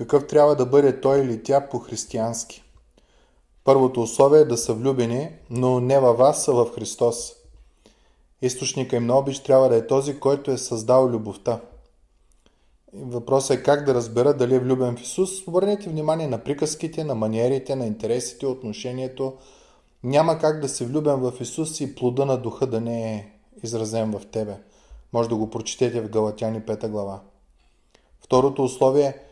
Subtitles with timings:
[0.00, 2.62] какъв трябва да бъде той или тя по-християнски.
[3.64, 7.32] Първото условие е да са влюбени, но не във вас, а в Христос.
[8.42, 11.60] Източника им на обич трябва да е този, който е създал любовта.
[12.92, 15.46] Въпросът е как да разбера дали е влюбен в Исус.
[15.46, 19.34] Обърнете внимание на приказките, на маниерите, на интересите, отношението.
[20.02, 23.26] Няма как да си влюбен в Исус и плода на духа да не е
[23.62, 24.56] изразен в тебе.
[25.12, 27.20] Може да го прочетете в Галатяни 5 глава.
[28.20, 29.29] Второто условие е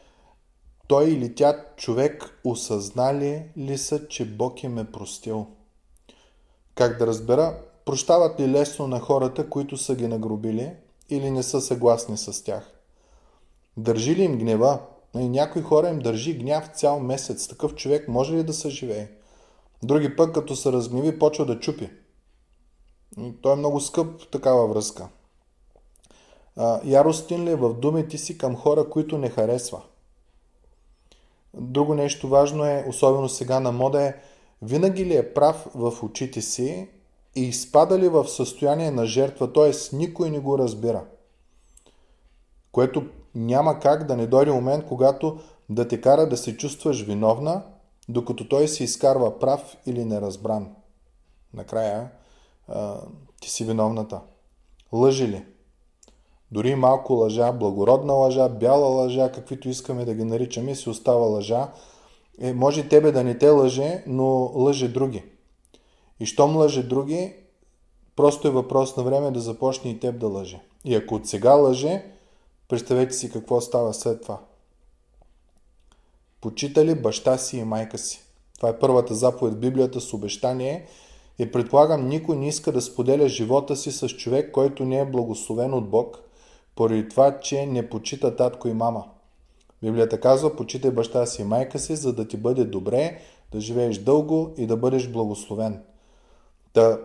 [0.89, 5.47] той или тя човек осъзнали ли са, че Бог им е простил?
[6.75, 7.59] Как да разбера?
[7.85, 10.73] Прощават ли лесно на хората, които са ги нагробили
[11.11, 12.73] или не са съгласни с тях?
[13.77, 14.81] Държи ли им гнева?
[15.15, 17.49] И някои хора им държи гняв цял месец.
[17.49, 19.09] Такъв човек може ли да съживее?
[19.83, 21.91] Други пък, като се разгневи, почва да чупи.
[23.19, 25.09] И той е много скъп такава връзка.
[26.57, 29.83] А, яростен ли е в думите си към хора, които не харесва?
[31.59, 34.15] Друго нещо важно е, особено сега на мода е,
[34.63, 36.89] винаги ли е прав в очите си
[37.37, 39.97] и изпада ли в състояние на жертва, т.е.
[39.97, 41.05] никой не го разбира.
[42.73, 47.63] Което няма как да не дойде момент, когато да те кара да се чувстваш виновна,
[48.09, 50.69] докато той се изкарва прав или неразбран.
[51.55, 52.11] Накрая
[53.41, 54.21] ти си виновната.
[54.93, 55.45] Лъжи ли?
[56.53, 61.69] Дори малко лъжа, благородна лъжа, бяла лъжа, каквито искаме да ги наричаме, си остава лъжа.
[62.41, 65.25] Е, може тебе да не те лъже, но лъже други.
[66.21, 67.35] И щом лъже други,
[68.17, 70.61] просто е въпрос на време да започне и теб да лъже.
[70.85, 72.05] И ако от сега лъже,
[72.69, 74.39] представете си какво става след това.
[76.41, 78.23] Почита ли баща си и майка си?
[78.57, 80.87] Това е първата заповед в Библията с обещание
[81.39, 85.75] и предполагам никой не иска да споделя живота си с човек, който не е благословен
[85.75, 86.19] от Бог–
[86.79, 89.05] поради това, че не почита татко и мама.
[89.83, 93.19] Библията казва, почитай баща си и майка си, за да ти бъде добре,
[93.53, 95.83] да живееш дълго и да бъдеш благословен.
[96.73, 96.99] Та,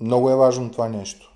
[0.00, 1.32] много е важно това нещо.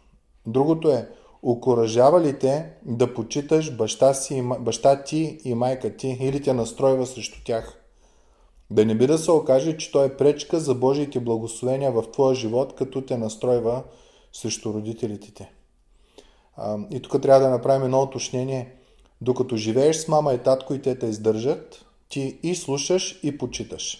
[0.46, 1.08] Другото е,
[1.42, 7.06] окоръжава ли те да почиташ баща, си, баща ти и майка ти или те настройва
[7.06, 7.84] срещу тях?
[8.70, 12.34] Да не би да се окаже, че той е пречка за Божиите благословения в твоя
[12.34, 13.82] живот, като те настройва
[14.32, 15.57] срещу родителите
[16.90, 18.74] И тук трябва да направим едно уточнение.
[19.20, 23.98] Докато живееш с мама и татко и те те издържат, ти и слушаш и почиташ.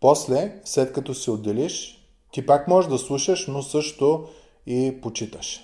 [0.00, 4.28] После, след като се отделиш, ти пак можеш да слушаш, но също
[4.66, 5.60] и почиташ.